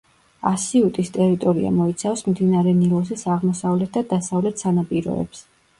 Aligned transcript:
ასიუტის 0.51 1.11
ტერიტორია 1.17 1.73
მოიცავს 1.77 2.25
მდინარე 2.31 2.75
ნილოსის 2.81 3.25
აღმოსავლეთ 3.37 3.97
და 4.01 4.05
დასავლეთ 4.17 4.67
სანაპიროებს. 4.67 5.51